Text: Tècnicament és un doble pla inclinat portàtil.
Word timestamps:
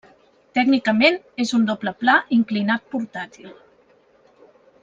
Tècnicament 0.57 1.19
és 1.45 1.53
un 1.59 1.69
doble 1.71 1.93
pla 2.01 2.17
inclinat 2.39 2.91
portàtil. 2.95 3.55